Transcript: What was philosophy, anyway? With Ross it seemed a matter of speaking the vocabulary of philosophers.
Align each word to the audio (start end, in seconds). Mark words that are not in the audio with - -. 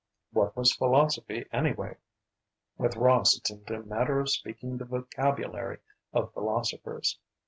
What 0.31 0.55
was 0.57 0.73
philosophy, 0.73 1.45
anyway? 1.53 1.97
With 2.75 2.95
Ross 2.95 3.37
it 3.37 3.45
seemed 3.45 3.69
a 3.69 3.83
matter 3.83 4.19
of 4.19 4.31
speaking 4.31 4.77
the 4.79 4.85
vocabulary 4.85 5.77
of 6.11 6.33
philosophers. 6.33 7.19